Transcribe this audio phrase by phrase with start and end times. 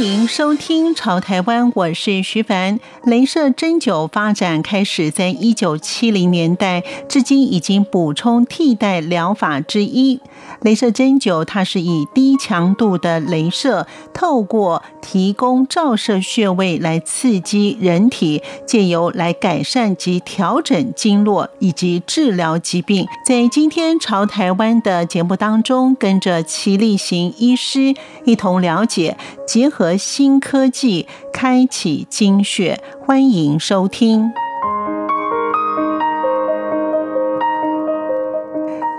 [0.00, 2.80] 欢迎收听《潮台湾》，我是徐凡。
[3.04, 10.18] 镭射针灸发展开始在一九七零年代，至今已经补充替代疗法之一。
[10.62, 23.06] 镭射针灸它是以低强度的镭射，透过提供照射穴位来刺激人体，借由来改善及调整经络以及治疗疾病。
[23.26, 27.94] 在今天《潮台湾》的节目当中，跟着齐力行医师
[28.24, 29.89] 一同了解结合。
[29.96, 34.30] 新科技开启经穴，欢迎收听。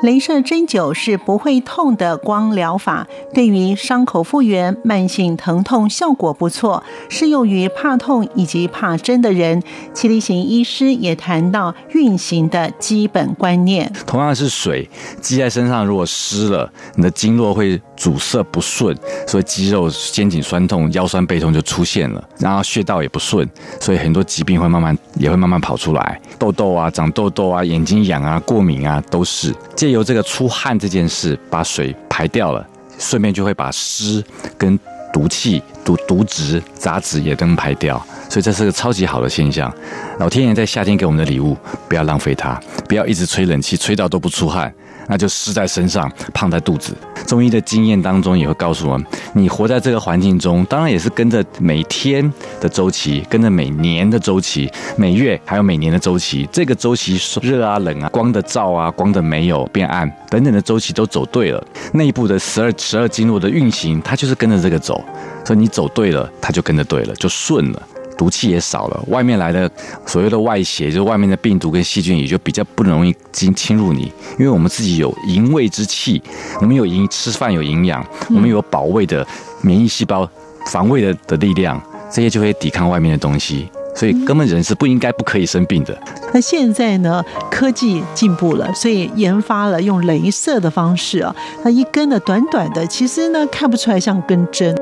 [0.03, 9.61] 镭射针灸是不会痛的光疗法，对于伤口复原、慢性疼痛效果不错，适用于怕痛以及怕针的人。
[9.93, 13.93] 齐力行医师也谈到运行的基本观念。
[14.07, 14.89] 同样是水
[15.21, 22.29] 积在身上，如果湿了，你的经络会阻塞不顺，所以肌肉、肩颈酸痛、腰酸背痛就出现了。
[22.39, 23.47] 然后穴道也不顺，
[23.79, 29.53] 所以很多疾病会慢慢也会慢慢跑出来，痘痘啊、长痘痘啊、眼睛痒啊、过敏啊，都是。
[29.75, 34.23] 借由这个出汗这件事把水排掉了，顺便就会把湿
[34.57, 34.79] 跟
[35.13, 39.71] 毒气、毒毒质、杂质也都排掉，所以这是个超级好的现象。
[40.17, 41.55] 老天爷在夏天给我们的礼物，
[41.87, 44.73] 不要浪费它，不要一直吹冷气，吹到都不出汗。
[45.07, 46.95] 那就湿在身上，胖在肚子。
[47.27, 56.47] 中医的经验当中也会告诉我们，你活在这个环境中，当然也是跟着每天的周期，跟着每年的周期，每月还有每年的周期。
[56.51, 65.03] 这个周期热啊、冷啊、光的照啊、光的没有变暗等等的周期都走对了，内部的十二十二经络的运行，它就是跟着这个走。
[65.43, 67.81] 所以你走对了，它就跟着对了，就顺了。
[68.17, 69.69] 毒气也少了，外面来的
[70.05, 76.21] 所谓的外邪，就是外面的病毒跟细菌，也就比较不容易进侵入你，因为我们自己有营卫之气，
[76.59, 79.25] 我们有营吃饭有营养，我们有保卫的
[79.61, 80.29] 免疫细胞、
[80.67, 85.97] 防卫的的力量，这些就会抵抗外面的东西，所以根本人是不应该不可以生病的。
[86.33, 94.75] 那现在呢，科技进步了，所以研发了用镭射的方式啊，它一根的短短的，其实呢看不出来像根针。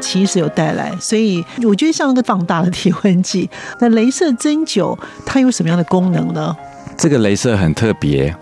[0.00, 3.48] 其实有带来，所以我觉得像一个放大的体温计。
[3.80, 6.56] 那镭射针灸它有什么样的功能呢？
[6.96, 8.34] 这个镭射很特别，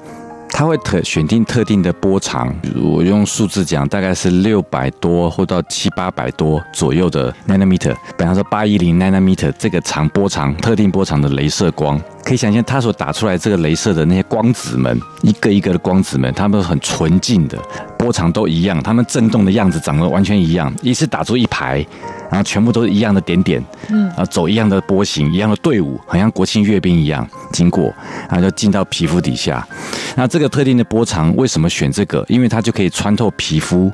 [0.53, 11.99] 它会特选定特定的波长，我用数字讲，大概是六百多或到七八百多左右的 nanometer，比方说八一零 nanometer 这个长波长，特定波长的镭射光。
[12.23, 17.59] 可以想象，它所打出来这个镭射的那些光子们，一个一个的光子们，它们很纯净的，
[17.99, 21.85] 波长都一样，它们震动的样子长得完全一样，一次打出一排，
[22.31, 27.93] 然后全部都是一样的点点，嗯，然后走一样的波形，一样的队伍，好像国庆阅兵一样经过，
[28.29, 29.67] 然后就进到皮肤底下。
[30.17, 32.25] 那这个特定的波长为什么选这个？
[32.29, 33.91] 因为它就可以穿透皮肤。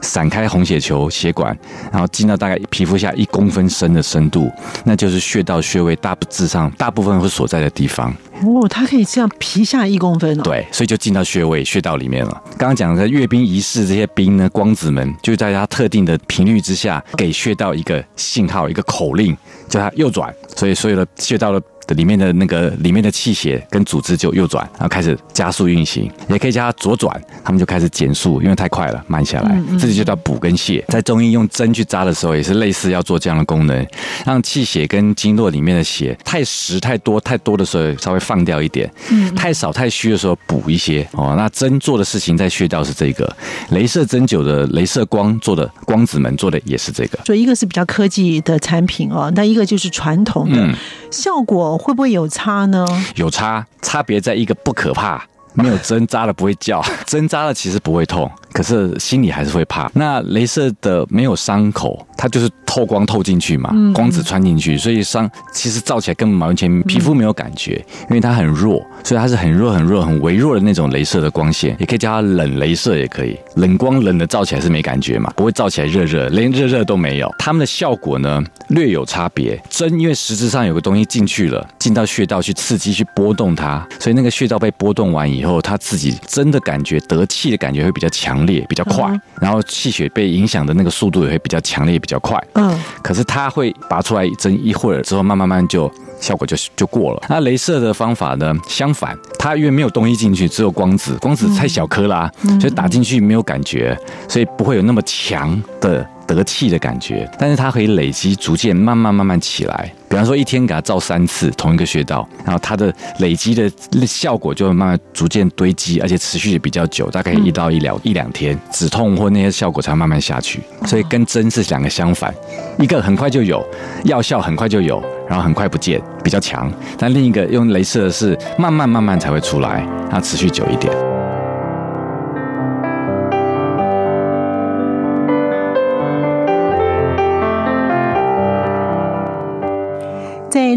[0.00, 1.56] 散开红血球血管，
[1.90, 4.52] 然后进到大概皮肤下一公分深的深度，
[4.84, 8.14] 那就是穴道穴位大致上大部分会所在的地方。
[8.42, 10.42] 哦，它可以这样皮下一公分哦。
[10.42, 12.42] 对，所以就进到穴位穴道里面了。
[12.58, 19.34] 刚刚讲的阅兵仪式，这些兵呢，光子们就在它特定的频率之下，给穴道一个信号，一个口令，
[19.70, 20.30] 叫它右转。
[20.54, 21.62] 所以所有的穴道的。
[21.86, 29.60] 的里面的那个里面的气血跟组织就右转，然后开始加速运行，也可以叫它左转，他们就开始减速，因为太快了，慢下来。
[29.78, 30.84] 这就叫补跟泻。
[30.88, 33.86] 在中医用针去扎的时候，也是类似要做这样的功能，
[34.24, 41.06] 让气血跟经络里面的血太实太多太多的时候稍微放掉一点，嗯，太少太虚的时候补一些。
[41.12, 43.30] 哦，那针做的事情在穴道是这个，
[43.70, 47.18] 镭射针灸的镭射光做的光子们做的也是这个。
[47.24, 50.74] 所以一个是比较科技的产品哦，那一个就是传统的、嗯、
[51.14, 51.78] 效果。
[51.78, 52.84] 会不会有差呢？
[53.16, 55.24] 有差，差别在一个不可怕，
[55.54, 58.30] 没有针扎了不会叫， 针扎了其实不会痛。
[58.52, 59.90] 可是心里还是会怕。
[59.94, 67.74] 那镭射的没有伤口，它就是透光透进去嘛，光子穿进去，所以伤其实照起来根本完全皮肤没有感觉，
[68.08, 77.30] 因为它很弱，所以它是很弱很弱很微弱的那种镭射的光线，也可以叫它冷镭射，也可以冷光冷的照起来是没感觉嘛，不会照起来热热，连热热都没有。
[77.38, 79.62] 它们的效果呢略有差别。
[79.68, 88.64] 针因为实质上有个东西进去了，进到穴道去刺激去波动它，所以那个穴道被波动完以后，它自己真的感觉得气的感觉会比较强烈。
[88.66, 92.42] 比较快，然后气血被影响的那个速度也会比较强烈，比较较快。
[92.54, 95.90] 嗯，可是它会拔出来一针，一会儿之后，慢慢慢就
[96.20, 97.22] 效果就就过了。
[97.28, 98.54] 那镭射的方法呢？
[98.68, 102.30] 相反，它因为没有东西进去，只有光子，光子太小颗啦，
[102.60, 106.06] 所以打进去没有感觉，所以不会有那么强的。
[106.26, 109.92] 得气的感觉，但是它可以累积，逐渐慢慢慢慢起来。
[110.08, 113.68] 比方说，一天给它照三次同一个穴道，然后它的累积的
[114.06, 120.60] 效果就会慢慢逐渐堆积，而且持续也比较久，大概一到一两一两天，止痛或那些效果才慢慢下去。
[120.86, 122.32] 所以跟针是两个相反，
[122.78, 123.66] 一个很快就有
[124.04, 131.13] 药效，很快就有，然后很快不见，比较强；但另一个用镭射的是慢慢慢慢才会出来，它持续久一点。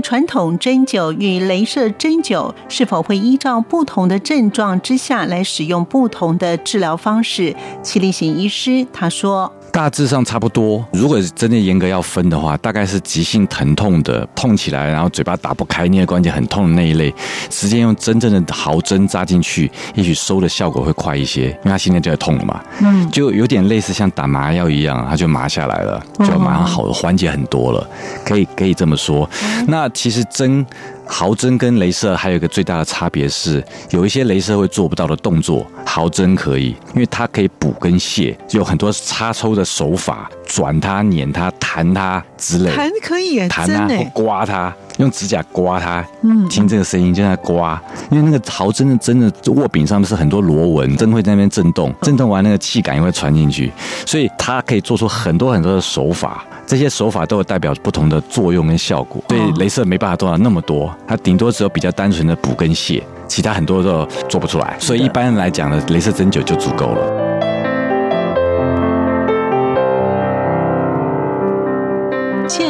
[0.08, 7.54] 传统针灸与镭射针灸，是否会依照不同的症状之下来使用不同的治疗方式？
[7.84, 9.52] 麒麟行医师他说。
[9.78, 10.84] 大致上差不多。
[10.92, 17.14] 如果是真的严格要分的话，大概是急性疼痛的，痛起来，然后嘴巴打不开，颞关节很痛的那一类，
[17.48, 22.60] 直接用真正的毫针扎进去，也许收的效果会快一些，因为他现在就在痛了嘛。
[22.80, 27.88] 嗯，就有点类似像打麻药一样，它就麻下来了，就马上好了，缓解很多了，
[28.26, 29.30] 可以可以这么说。
[29.68, 30.66] 那其实针。
[31.08, 42.76] 毫针跟镭射还有一个最大的差别是，有一些镭射会做不到的动作，毫针可以，因为它可以补跟泻，就有很多插抽的手法，转它、碾它、弹它之类。
[42.76, 47.82] 弹可以，弹它或刮它，用指甲刮它，嗯，听这个声音就在刮，
[48.12, 53.72] 因为那个毫针的针的握柄上面是很多螺纹，针会在那边震动，震动完那个气感也会传进去，
[54.06, 56.46] 所以它可以做出很多很多的手法。
[56.68, 64.76] 这些手法都有代表不同的作用跟效果，所以镭射没办法做到那么多，它顶多只有比较单纯的补跟泻，其他很多都做不出来。
[64.78, 67.27] 所以一般来讲呢，镭射针灸就足够了。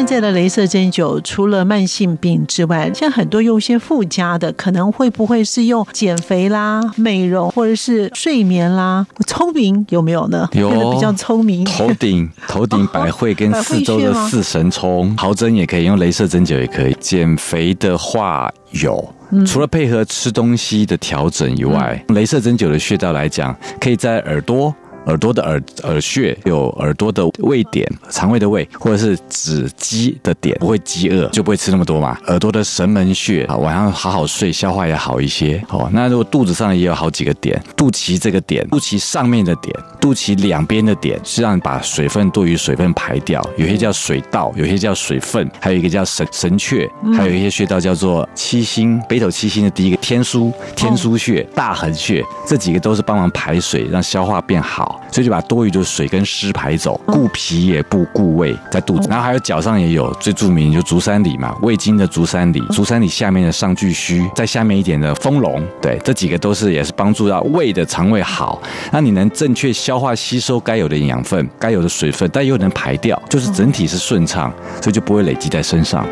[0.07, 9.05] 在的雷射针灸除了慢性病之外，像很多用一些附加的，可能会不会是用减肥啦、美容或者是睡眠啦？
[9.27, 10.47] 聪明有没有呢？
[10.53, 11.65] 有比较聪明。
[11.65, 16.95] 头顶头顶 百会跟四周的四神聪，毫针也可以用，雷射针灸也可以。
[17.01, 19.13] 减肥的话有，
[19.45, 24.73] 除了配合吃东西的调整以外，雷射针灸的穴道来讲，可以在耳朵。
[25.07, 32.17] 耳朵的耳耳穴有耳朵的胃点，肠胃的胃，或者是止饥的点，不会饥饿就不会吃那么多嘛。
[32.27, 35.63] 耳朵的神门穴啊，晚上好好睡，消化也好一些。
[35.69, 43.41] 哦，那如果肚子上也有好几个点，肚脐这个点，肚脐上面的点，肚脐两边的点，是让你把水分多余水分排掉。
[43.57, 54.96] 有些叫水道，有些叫水分，还有一个叫神神阙，还有一些穴道叫做七星，北斗七星的第一个天枢，天枢穴、大横穴，这几个都是帮忙排水，让消化变好。
[55.11, 68.61] 所以就把多余的水跟湿排走，固脾也不固胃，在肚子，然后还有脚上也有最著名就足三里嘛，胃经的足三里，足三里下面的上巨虚，在下面一点的丰隆，对，这几个都是也是帮助到胃的肠胃好，
[68.91, 74.51] 那你能正确消化吸收该有的营养分、该有的水分，但又能排掉，就是整体是顺畅，
[74.81, 76.05] 所以就不会累积在身上。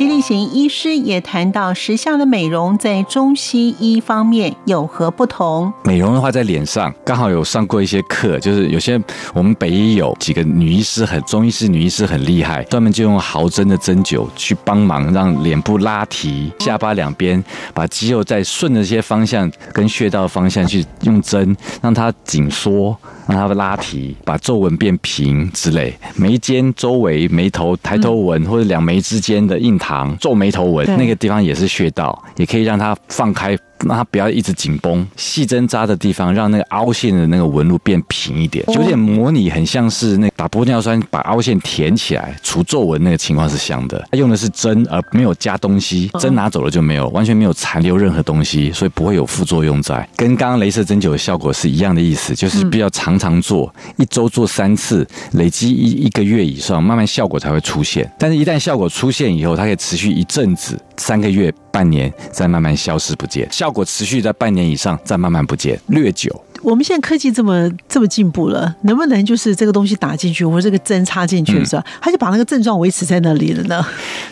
[0.00, 5.70] 齐立行医师也谈到，时下的美容在中西医方面有何不同？
[5.84, 8.98] 美容的话，在脸上刚好有上过一些课，就是有些
[9.34, 22.96] 我们北医有几个女医师很，中医师女医师很厉害，专门就用毫针的针灸去帮忙让脸部拉提，下巴两边把肌肉再顺着一些方向跟穴道的方向去用针让它紧缩。
[23.28, 29.89] 让它拉提，把皱纹变平之类，眉间周围眉头抬头纹或者两眉之间的印堂
[30.20, 33.56] 皱眉头纹，那个地方也是穴道，也可以让它放开。
[33.86, 44.06] 让它不要一直紧绷，细针扎的地方让那个凹陷的那个纹路变平一点，有点模拟，很像是那打玻尿酸把凹陷填起来除皱纹那个情况是像的。
[44.10, 50.06] 它用的是针而没有加东西，针拿走了就没有，完全没有残留任何东西，所以不会有副作用在。
[50.16, 58.10] 跟刚刚镭射针灸的效果是一样的意思，就是比较常常做，一周做三次，累积一一个月以上，慢慢效果才会出现。
[58.18, 61.52] 但是，一旦效果出现以后，它可以持续一阵子，三个月。
[61.72, 66.28] 半年再慢慢消失不见，效果持续在半年以上再慢慢不见，略久。
[66.62, 73.86] 我们现在科技这么这么进步了，能不能就是这个东西打进去，或者这个针插进去的时候，它就把那个症状维持在那里了呢？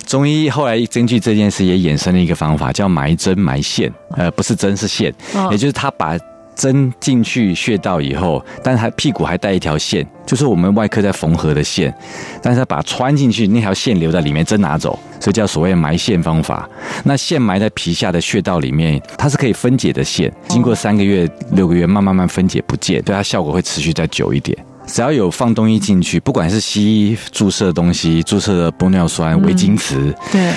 [0.04, 5.14] 中医后来根据这件事也衍生了一个方法，叫埋针埋线，呃，不是针是线，
[5.52, 6.18] 也就是他把。
[6.58, 11.94] 针进去穴道以后，但是还屁股还带一条线，就是我们外科在缝合的线，
[12.42, 16.68] 但是他把穿进去，那条线留在里面，针拿走，所以叫所谓埋线方法。
[17.04, 24.58] 那线埋在皮下的穴道里面，它是可以分解的线，经过三个月、六个月，慢慢慢分解不见，对它效果会持续再久一点。
[24.84, 30.52] 只要有放东西进去，不管是西医注射的东西，注射的玻尿酸、维金瓷，嗯、对。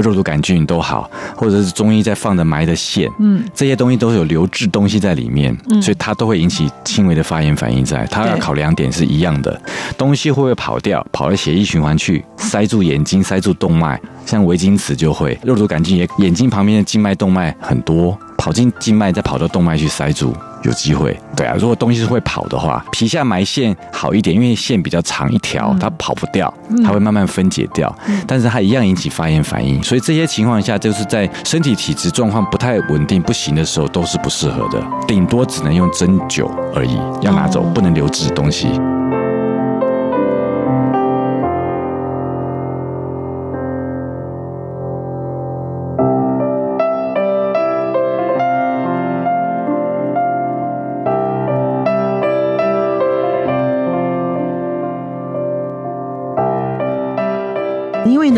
[0.00, 8.06] 肉毒杆菌都好，或者是中医在放的埋的线，嗯，这些东西都有留置东西在里面，嗯，所以它都会引起轻微的发炎反应在。
[8.10, 9.60] 它要考两点是一样的，
[9.98, 20.34] 东西会不会跑掉，跑到血液循环去，塞住眼睛，塞住动脉，像维金瓷就会，肉毒杆菌也，眼睛旁边的静脉动脉很多，跑进静脉再跑到动脉去塞住。
[20.62, 26.52] 有机会，对啊，如果东西是会跑的话，皮下埋线好一点，因为线比较长一条，它跑不掉，
[26.84, 27.94] 它会慢慢分解掉，
[28.26, 38.68] 但是它一样引起发炎反应，所以这些情况下，就是在身体体质状况不太稳定、不行的时候，都是不适合的，顶多只能用针灸而已，要拿走，不能留置东西。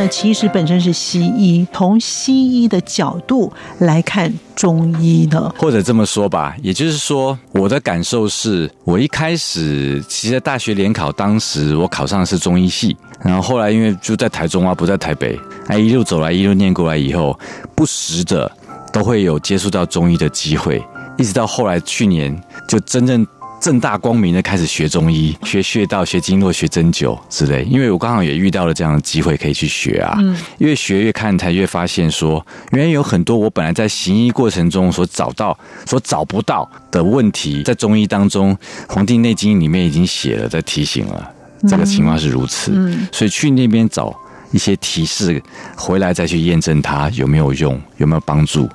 [0.08, 17.38] 其实本身是西医，从西医的角度来看中医呢，或者这么说吧，也就是说，我的感受是，我一开始其实在大学联考当时，我考上的是中医系，然后后来因为就在台中啊，不在台北，哎，一路走来，一路念过来以后，
[17.74, 18.50] 不时的
[18.92, 20.82] 都会有接触到中医的机会，
[21.16, 23.26] 一直到后来去年就真正。
[23.64, 27.62] 正大光明的开始学中医，学穴道、学经络、学针灸之类。
[27.64, 30.14] 因为我刚好也遇到了这样的机会，可以去学啊。
[30.18, 38.54] 嗯，越学越看，才越发现说，原来有很多我本来在行医过程中所找到、所找不到的问题，在中医当中，
[38.86, 41.30] 《黄帝内经》里面已经写了，在提醒了
[41.66, 42.70] 这个情况是如此。
[42.74, 44.14] 嗯，所以去那边找
[44.54, 45.42] 一些提示，
[45.76, 48.68] 回来再去验证它有没有用，有没有帮助。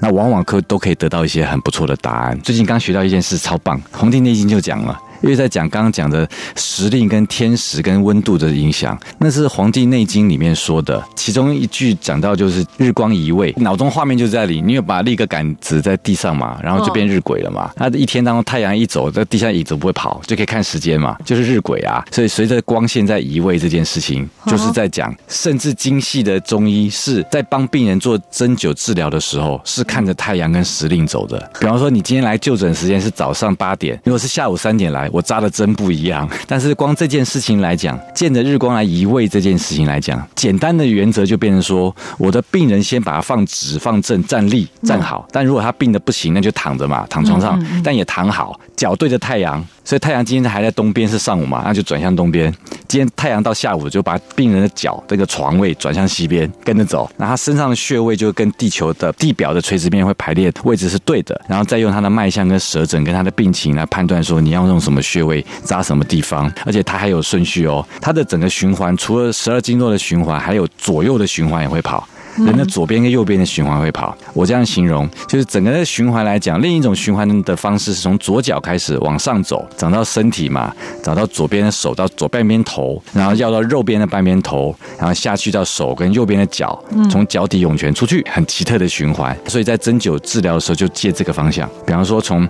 [0.00, 2.40] 那往往可都可以得到一些很不错的答案。
[2.40, 4.96] 最近刚学到一件事，超棒，《黄帝内经》就讲了。
[5.24, 11.02] 因为在讲刚刚讲的时令跟天时跟温度的影响，那是《黄帝内经》里面说的。
[11.16, 14.60] 其中一句讲到就是日光移位，脑中画面就在里。
[14.60, 17.70] 你有把立个杆子在地上嘛，然后就变日晷了嘛。
[17.76, 22.04] 那一天当中太阳一走，在地下椅子不会跑，就可以看时间嘛，就是日晷啊。
[22.10, 31.50] 所以随着光线在移位这件事情，就是在讲，甚至精细的中医是在帮病人做针灸治疗的时候，是看着太阳跟时令走的。
[31.58, 35.08] 比方说，你今天来就诊时间是早上八点，如果是下午三点来。
[35.14, 45.24] 我扎的针不一样， 但是光这件事情来讲，见着日光来移位这件事情来讲，简单的原则就变成说，我的病人先把它放直、放正、站立、站好。
[45.30, 49.64] 但如果他病的不行，那就躺着嘛，躺床上，但也躺好，脚对着太阳。
[49.84, 52.52] 所以太阳今天还在东边，是上午嘛，那就转向东边。
[52.94, 57.10] 今天太阳到下午，就把病人的脚这个床位转向西边，跟着走。
[57.16, 67.84] 那他身上的穴位就跟地球的地表的垂直面会排列位置是对的，然后再用他的脉象跟舌诊跟他的病情来判断说你要用什么穴位扎什么地方，而且他还有顺序哦。
[68.00, 72.08] 他的整个循环除了十二经络的循环，还有左右的循环也会跑。
[72.36, 89.36] 人的左边跟右边的循环会跑，我这样形容，就是整个的循环来讲，另一种循环的方式是从左脚开始往上走，长到身体嘛，长到左边的手到左半边头，然后要到右边的半边头，然后下去到手跟右边的脚，从脚底涌泉出去，很奇特的循环。
[89.46, 92.48] 所以在针灸治疗的时候就借这个方向，比方说从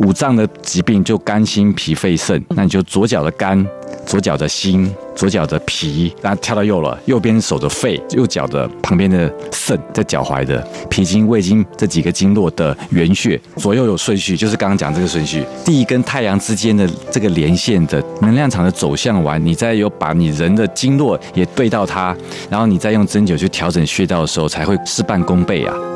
[0.00, 3.66] 五脏的疾病就肝心脾肺肾，那你就左脚的肝。
[4.06, 6.98] 左脚的心，左脚的脾，然后跳到右了。
[7.06, 10.60] 右边手的肺，右脚的旁边的肾，在脚踝的
[10.90, 15.42] 脾经、胃经这几个经络的原穴，左右有顺序，就是刚刚讲这个顺序。
[15.64, 22.14] 地跟太阳之间的这个连线的能量场的走向完，你再有把你人的经络也对到它，
[22.50, 25.93] 然后你再用针灸去调整穴道的时候，才会事半功倍啊。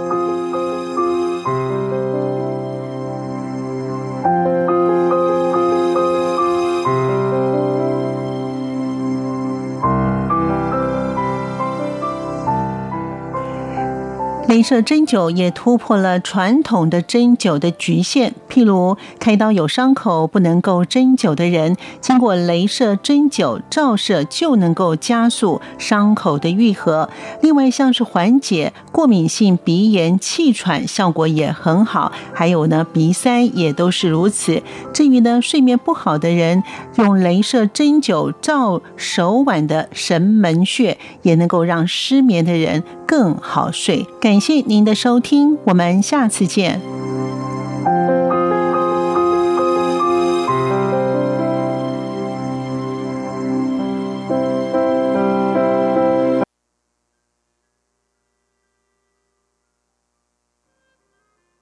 [14.48, 27.10] 雷射针灸也突破了传统的针灸的局限，譬如开刀有伤口不能够针灸的人，经过雷射针灸照射就能够加速伤口的愈合。
[27.42, 32.10] 另外，像是缓解过敏性鼻炎、气喘，效果也很好。
[32.32, 34.62] 还有呢，鼻塞也都是如此。
[34.94, 36.62] 至于呢，睡眠不好的人，
[36.96, 44.06] 用雷射针灸照手腕的神门穴，也能够让失眠的人更好睡。
[44.38, 46.97] 感谢您的收听，我们下次见。